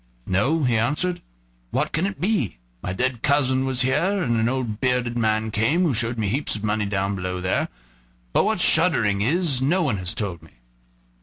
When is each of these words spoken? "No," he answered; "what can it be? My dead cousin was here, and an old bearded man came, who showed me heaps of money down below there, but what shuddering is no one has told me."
"No," 0.25 0.63
he 0.63 0.77
answered; 0.79 1.21
"what 1.69 1.91
can 1.91 2.07
it 2.07 2.19
be? 2.19 2.57
My 2.81 2.91
dead 2.91 3.21
cousin 3.21 3.67
was 3.67 3.81
here, 3.83 4.23
and 4.23 4.35
an 4.37 4.49
old 4.49 4.79
bearded 4.81 5.15
man 5.15 5.51
came, 5.51 5.83
who 5.83 5.93
showed 5.93 6.17
me 6.17 6.27
heaps 6.29 6.55
of 6.55 6.63
money 6.63 6.87
down 6.87 7.13
below 7.13 7.39
there, 7.39 7.67
but 8.33 8.43
what 8.43 8.59
shuddering 8.59 9.21
is 9.21 9.61
no 9.61 9.83
one 9.83 9.97
has 9.97 10.15
told 10.15 10.41
me." 10.41 10.53